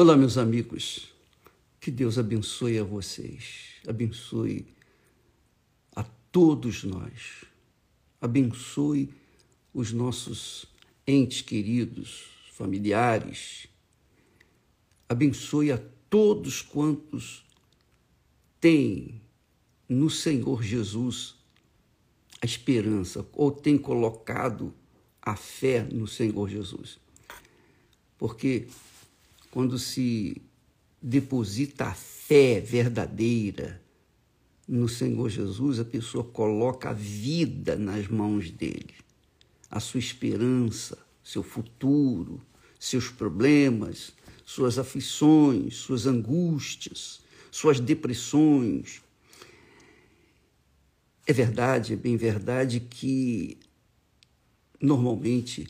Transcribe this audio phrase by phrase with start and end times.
[0.00, 1.12] Olá, meus amigos.
[1.80, 4.64] Que Deus abençoe a vocês, abençoe
[5.90, 7.44] a todos nós,
[8.20, 9.12] abençoe
[9.74, 10.66] os nossos
[11.04, 13.66] entes queridos, familiares,
[15.08, 17.44] abençoe a todos quantos
[18.60, 19.20] têm
[19.88, 21.34] no Senhor Jesus
[22.40, 24.72] a esperança ou têm colocado
[25.20, 27.00] a fé no Senhor Jesus.
[28.16, 28.68] Porque
[29.58, 30.40] quando se
[31.02, 33.82] deposita a fé verdadeira
[34.68, 38.94] no Senhor Jesus, a pessoa coloca a vida nas mãos dele,
[39.68, 42.40] a sua esperança, seu futuro,
[42.78, 44.12] seus problemas,
[44.46, 47.20] suas aflições, suas angústias,
[47.50, 49.02] suas depressões.
[51.26, 53.58] É verdade, é bem verdade que
[54.80, 55.66] normalmente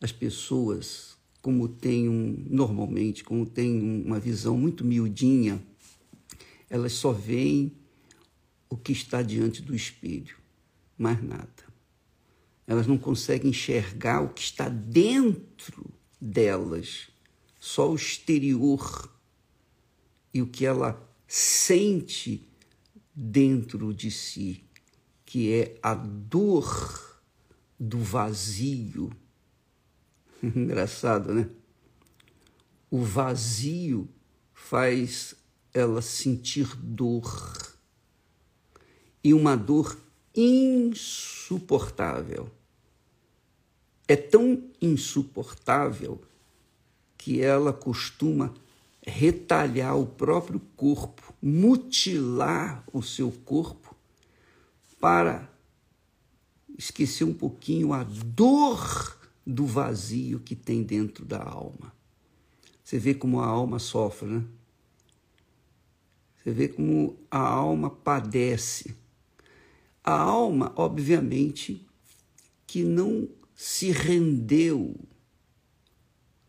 [0.00, 1.10] as pessoas
[1.42, 5.62] como tem um, normalmente, como tem uma visão muito miudinha,
[6.68, 7.72] elas só veem
[8.68, 10.36] o que está diante do espelho,
[10.96, 11.70] mais nada.
[12.66, 17.08] Elas não conseguem enxergar o que está dentro delas,
[17.58, 19.12] só o exterior
[20.32, 22.48] e o que ela sente
[23.14, 24.62] dentro de si,
[25.24, 27.20] que é a dor
[27.78, 29.10] do vazio
[30.42, 31.48] Engraçado, né?
[32.90, 34.08] O vazio
[34.52, 35.34] faz
[35.72, 37.56] ela sentir dor.
[39.22, 39.96] E uma dor
[40.34, 42.50] insuportável.
[44.08, 46.20] É tão insuportável
[47.16, 48.52] que ela costuma
[49.06, 53.94] retalhar o próprio corpo, mutilar o seu corpo
[54.98, 55.48] para
[56.76, 59.19] esquecer um pouquinho a dor
[59.50, 61.92] do vazio que tem dentro da alma.
[62.82, 64.44] Você vê como a alma sofre, né?
[66.36, 68.96] Você vê como a alma padece.
[70.02, 71.86] A alma, obviamente,
[72.66, 74.96] que não se rendeu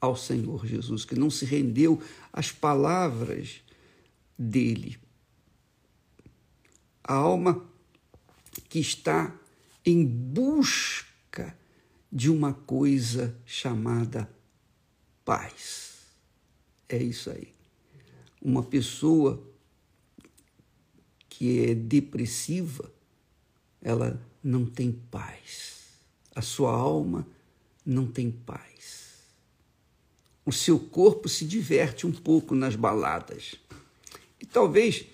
[0.00, 2.00] ao Senhor Jesus, que não se rendeu
[2.32, 3.60] às palavras
[4.38, 4.98] dele.
[7.02, 7.64] A alma
[8.68, 9.34] que está
[9.84, 11.56] em busca
[12.12, 14.28] de uma coisa chamada
[15.24, 15.92] paz.
[16.86, 17.48] É isso aí.
[18.40, 19.42] Uma pessoa
[21.28, 22.92] que é depressiva,
[23.80, 25.84] ela não tem paz.
[26.34, 27.26] A sua alma
[27.84, 29.22] não tem paz.
[30.44, 33.54] O seu corpo se diverte um pouco nas baladas.
[34.38, 35.06] E talvez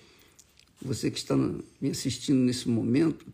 [0.81, 3.27] você que está me assistindo nesse momento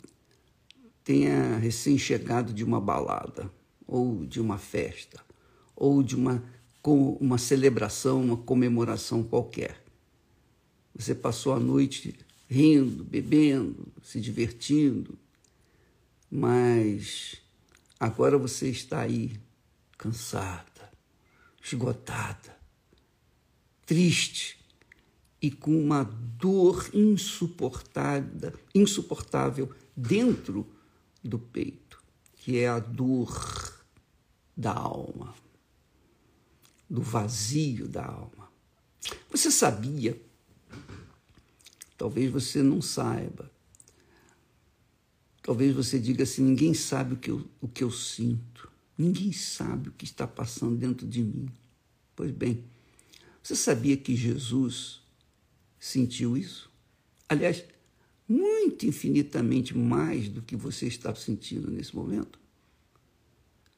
[1.04, 3.50] tenha recém-chegado de uma balada,
[3.86, 5.20] ou de uma festa,
[5.76, 6.42] ou de uma,
[6.82, 9.84] uma celebração, uma comemoração qualquer.
[10.94, 12.14] Você passou a noite
[12.48, 15.18] rindo, bebendo, se divertindo,
[16.30, 17.36] mas
[18.00, 19.32] agora você está aí
[19.98, 20.90] cansada,
[21.62, 22.56] esgotada,
[23.84, 24.58] triste
[25.42, 30.66] e com uma dor insuportável, insuportável dentro
[31.24, 32.02] do peito,
[32.34, 33.32] que é a dor
[34.54, 35.34] da alma,
[36.88, 38.50] do vazio da alma.
[39.30, 40.20] Você sabia?
[41.96, 43.50] Talvez você não saiba.
[45.42, 49.88] Talvez você diga assim: ninguém sabe o que eu, o que eu sinto, ninguém sabe
[49.88, 51.48] o que está passando dentro de mim.
[52.14, 52.64] Pois bem,
[53.42, 55.02] você sabia que Jesus
[55.78, 56.70] sentiu isso?
[57.28, 57.64] Aliás,
[58.28, 62.38] muito infinitamente mais do que você está sentindo nesse momento.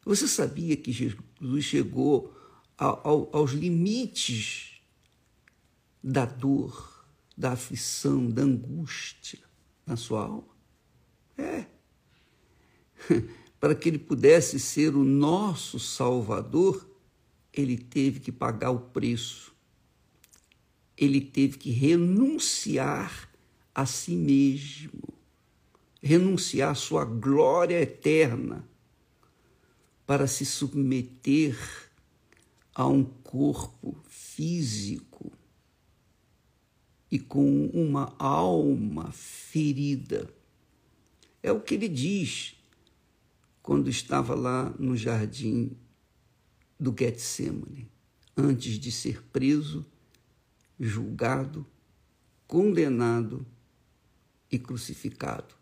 [0.05, 2.33] Você sabia que Jesus chegou
[2.79, 4.81] ao, aos limites
[6.03, 7.05] da dor,
[7.37, 9.41] da aflição, da angústia
[9.85, 10.57] na sua alma?
[11.37, 11.67] É.
[13.59, 16.89] Para que ele pudesse ser o nosso Salvador,
[17.53, 19.53] ele teve que pagar o preço.
[20.97, 23.26] Ele teve que renunciar
[23.77, 25.07] a si mesmo,
[26.03, 28.67] renunciar à sua glória eterna
[30.07, 31.59] para se submeter
[32.75, 35.31] a um corpo físico
[37.11, 40.27] e com uma alma ferida.
[41.43, 42.57] É o que ele diz
[43.63, 45.77] quando estava lá no jardim
[46.81, 47.91] do Getsemane,
[48.35, 49.85] antes de ser preso,
[50.81, 51.67] julgado,
[52.47, 53.45] condenado
[54.57, 55.55] e crucificado.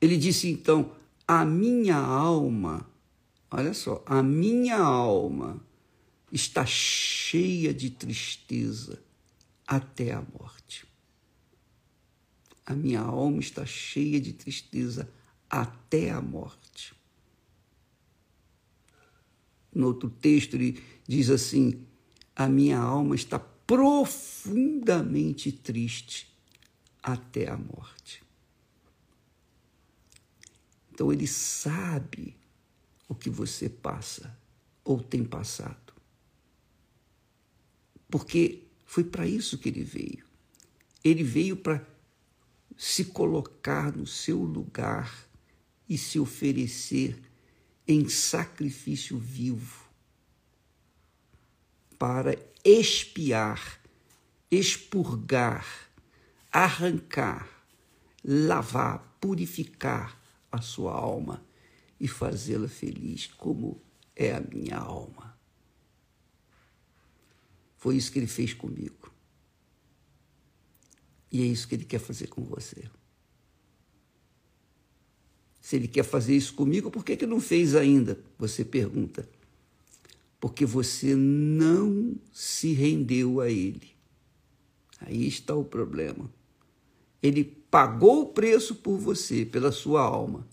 [0.00, 0.92] Ele disse então:
[1.26, 2.88] A minha alma,
[3.50, 5.60] olha só, a minha alma
[6.30, 9.02] está cheia de tristeza
[9.66, 10.86] até a morte.
[12.64, 15.10] A minha alma está cheia de tristeza
[15.48, 16.94] até a morte.
[19.74, 21.86] No outro texto, ele diz assim:
[22.36, 26.28] A minha alma está profundamente triste
[27.12, 28.22] até a morte.
[30.92, 32.36] Então, ele sabe
[33.08, 34.36] o que você passa
[34.84, 35.94] ou tem passado.
[38.10, 40.26] Porque foi para isso que ele veio.
[41.04, 41.86] Ele veio para
[42.76, 45.28] se colocar no seu lugar
[45.88, 47.20] e se oferecer
[47.86, 49.88] em sacrifício vivo
[51.98, 53.80] para expiar,
[54.50, 55.87] expurgar,
[56.52, 57.48] arrancar,
[58.24, 61.44] lavar, purificar a sua alma
[62.00, 63.80] e fazê-la feliz, como
[64.14, 65.38] é a minha alma.
[67.76, 69.12] Foi isso que ele fez comigo.
[71.30, 72.90] E é isso que ele quer fazer com você.
[75.60, 78.18] Se ele quer fazer isso comigo, por que, que não fez ainda?
[78.38, 79.28] Você pergunta.
[80.40, 83.92] Porque você não se rendeu a ele.
[85.00, 86.32] Aí está o problema.
[87.22, 90.46] Ele pagou o preço por você, pela sua alma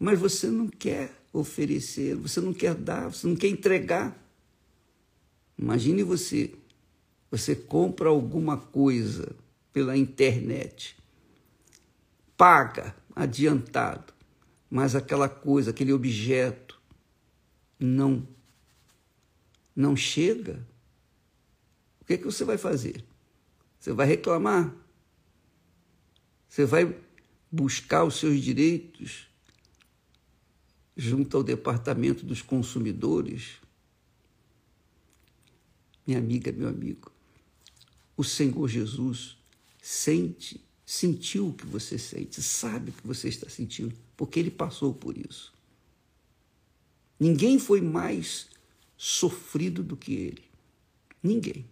[0.00, 4.16] mas você não quer oferecer, você não quer dar, você não quer entregar.
[5.58, 6.54] Imagine você,
[7.30, 9.36] você compra alguma coisa
[9.70, 10.96] pela internet,
[12.34, 14.14] paga adiantado,
[14.70, 16.80] mas aquela coisa, aquele objeto
[17.78, 18.26] não
[19.76, 20.66] não chega.
[22.00, 23.04] O que é que você vai fazer?
[23.78, 24.74] Você vai reclamar?
[26.50, 26.94] Você vai
[27.50, 29.30] buscar os seus direitos?
[31.00, 33.54] junto ao Departamento dos Consumidores.
[36.06, 37.10] Minha amiga, meu amigo,
[38.16, 39.38] o Senhor Jesus
[39.80, 44.92] sente, sentiu o que você sente, sabe o que você está sentindo, porque ele passou
[44.92, 45.54] por isso.
[47.18, 48.48] Ninguém foi mais
[48.96, 50.44] sofrido do que ele.
[51.22, 51.64] Ninguém.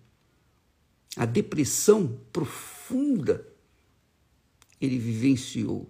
[1.16, 3.46] A depressão profunda
[4.80, 5.88] ele vivenciou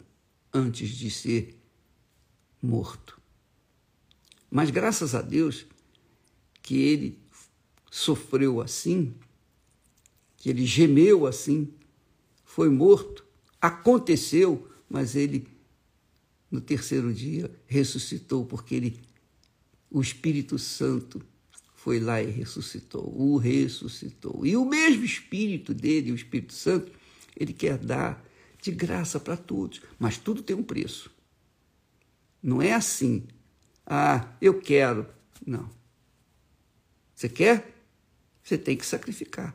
[0.53, 1.59] antes de ser
[2.63, 3.21] morto.
[4.51, 5.67] Mas graças a Deus
[6.63, 7.19] que ele
[7.91, 9.15] sofreu assim,
[10.37, 11.73] que ele gemeu assim,
[12.45, 13.25] foi morto,
[13.61, 15.47] aconteceu, mas ele
[16.51, 19.01] no terceiro dia ressuscitou porque ele
[19.91, 21.23] o Espírito Santo
[21.75, 24.45] foi lá e ressuscitou, o ressuscitou.
[24.45, 26.93] E o mesmo Espírito dele, o Espírito Santo,
[27.35, 28.23] ele quer dar
[28.69, 31.11] de graça para todos, mas tudo tem um preço.
[32.43, 33.27] Não é assim,
[33.87, 35.07] ah, eu quero.
[35.47, 35.69] Não.
[37.15, 37.75] Você quer?
[38.43, 39.55] Você tem que sacrificar.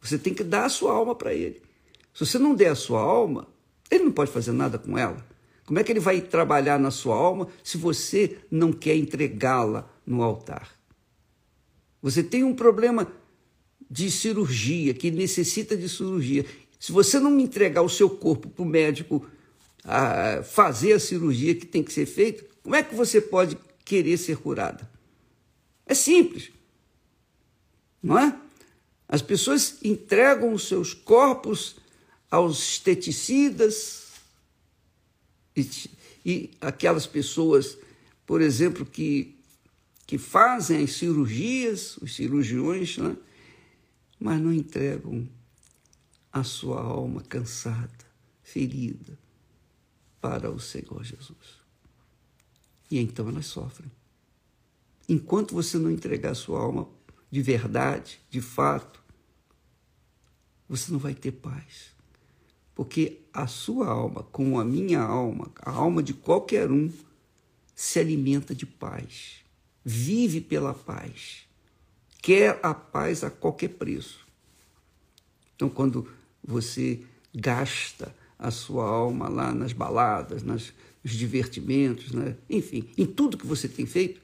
[0.00, 1.62] Você tem que dar a sua alma para ele.
[2.12, 3.46] Se você não der a sua alma,
[3.88, 5.24] ele não pode fazer nada com ela.
[5.64, 10.22] Como é que ele vai trabalhar na sua alma se você não quer entregá-la no
[10.22, 10.68] altar?
[12.02, 13.06] Você tem um problema
[13.88, 16.44] de cirurgia, que necessita de cirurgia.
[16.82, 19.24] Se você não entregar o seu corpo para o médico
[19.84, 24.16] a fazer a cirurgia que tem que ser feita, como é que você pode querer
[24.16, 24.90] ser curada?
[25.86, 26.50] É simples,
[28.02, 28.36] não é?
[29.06, 31.76] As pessoas entregam os seus corpos
[32.28, 34.14] aos esteticidas
[35.56, 35.70] e,
[36.26, 37.78] e aquelas pessoas,
[38.26, 39.38] por exemplo, que,
[40.04, 43.16] que fazem as cirurgias, os cirurgiões, né?
[44.18, 45.28] mas não entregam
[46.32, 48.06] a sua alma cansada,
[48.42, 49.18] ferida,
[50.20, 51.60] para o Senhor Jesus.
[52.90, 53.90] E então elas sofrem.
[55.08, 56.88] Enquanto você não entregar sua alma
[57.30, 59.02] de verdade, de fato,
[60.68, 61.92] você não vai ter paz.
[62.74, 66.90] Porque a sua alma, como a minha alma, a alma de qualquer um,
[67.74, 69.42] se alimenta de paz,
[69.84, 71.46] vive pela paz,
[72.22, 74.26] quer a paz a qualquer preço.
[75.54, 76.08] Então, quando
[76.42, 80.72] você gasta a sua alma lá nas baladas, nas,
[81.02, 82.36] nos divertimentos, né?
[82.50, 84.20] enfim, em tudo que você tem feito,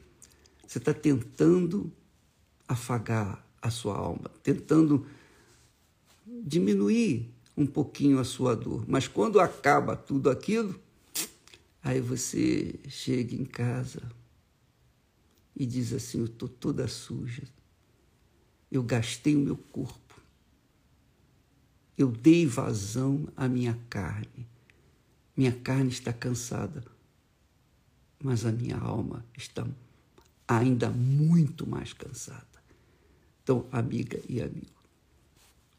[0.67, 1.91] você está tentando
[2.67, 5.07] afagar a sua alma, tentando
[6.27, 8.85] diminuir um pouquinho a sua dor.
[8.87, 10.79] Mas quando acaba tudo aquilo,
[11.83, 14.03] aí você chega em casa
[15.57, 17.43] e diz assim: Eu estou toda suja,
[18.71, 20.21] eu gastei o meu corpo
[21.99, 24.47] eu dei vazão à minha carne.
[25.37, 26.85] Minha carne está cansada,
[28.23, 29.67] mas a minha alma está
[30.47, 32.47] ainda muito mais cansada.
[33.43, 34.67] Então, amiga e amigo,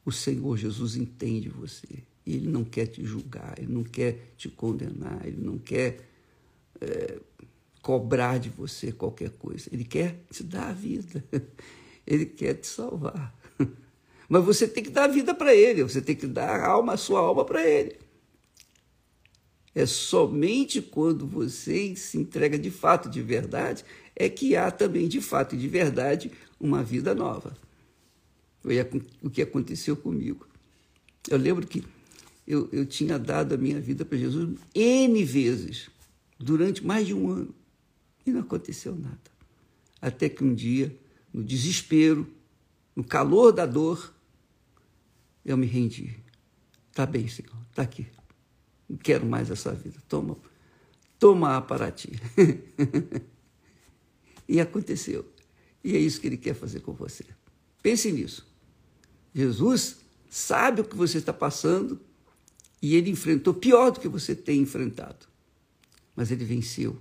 [0.03, 2.03] o Senhor Jesus entende você.
[2.27, 6.05] Ele não quer te julgar, ele não quer te condenar, ele não quer
[6.81, 7.19] é,
[7.81, 9.69] cobrar de você qualquer coisa.
[9.71, 11.23] Ele quer te dar a vida,
[12.05, 13.38] ele quer te salvar.
[14.29, 16.93] Mas você tem que dar a vida para ele, você tem que dar a alma,
[16.93, 17.98] a sua alma para ele.
[19.74, 23.83] É somente quando você se entrega de fato, de verdade,
[24.15, 27.57] é que há também de fato e de verdade uma vida nova.
[28.62, 28.75] Foi
[29.24, 30.45] o que aconteceu comigo.
[31.27, 31.83] Eu lembro que
[32.45, 35.89] eu, eu tinha dado a minha vida para Jesus N vezes,
[36.38, 37.55] durante mais de um ano,
[38.25, 39.17] e não aconteceu nada.
[40.01, 40.95] Até que um dia,
[41.33, 42.27] no desespero,
[42.95, 44.13] no calor da dor,
[45.46, 46.17] eu me rendi.
[46.93, 48.08] Tá bem, Senhor, tá aqui.
[48.88, 50.00] Não quero mais essa vida.
[50.08, 50.38] Toma,
[51.17, 52.12] toma para ti.
[54.48, 55.25] e aconteceu.
[55.84, 57.25] E é isso que ele quer fazer com você.
[57.81, 58.46] Pense nisso.
[59.34, 59.98] Jesus
[60.29, 62.00] sabe o que você está passando
[62.81, 65.27] e ele enfrentou pior do que você tem enfrentado.
[66.15, 66.98] Mas ele venceu.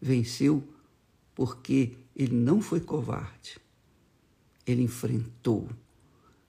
[0.00, 0.62] Venceu
[1.34, 3.58] porque ele não foi covarde.
[4.66, 5.68] Ele enfrentou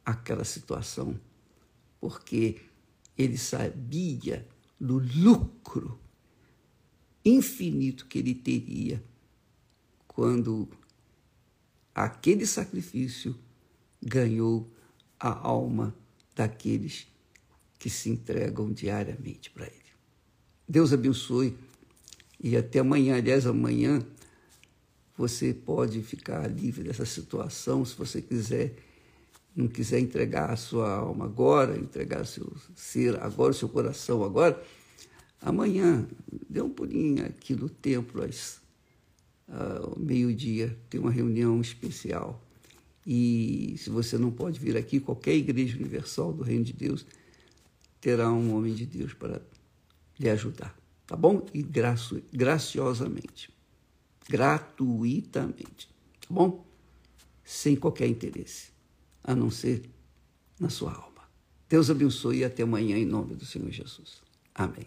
[0.05, 1.19] aquela situação
[1.99, 2.61] porque
[3.17, 4.47] ele sabia
[4.79, 5.99] do lucro
[7.23, 9.03] infinito que ele teria
[10.07, 10.69] quando
[11.93, 13.35] aquele sacrifício
[14.01, 14.69] ganhou
[15.19, 15.95] a alma
[16.35, 17.07] daqueles
[17.79, 19.75] que se entregam diariamente para Ele.
[20.67, 21.57] Deus abençoe
[22.39, 23.15] e até amanhã.
[23.15, 24.05] Aliás, amanhã
[25.17, 28.75] você pode ficar livre dessa situação se você quiser.
[29.55, 34.61] Não quiser entregar a sua alma agora, entregar seu ser agora, seu coração agora,
[35.41, 36.05] amanhã
[36.49, 38.59] dê um pulinho aqui no templo às
[39.47, 42.41] uh, meio-dia, tem uma reunião especial.
[43.05, 47.05] E se você não pode vir aqui, qualquer igreja universal do Reino de Deus
[48.01, 49.41] terá um homem de Deus para
[50.19, 51.45] lhe ajudar, tá bom?
[51.53, 53.49] E graço, graciosamente,
[54.27, 55.87] gratuitamente,
[56.19, 56.65] tá bom?
[57.43, 58.71] Sem qualquer interesse,
[59.25, 59.89] a não ser
[60.59, 61.23] na sua alma.
[61.67, 64.21] Deus abençoe e até amanhã em nome do Senhor Jesus.
[64.53, 64.85] Amém.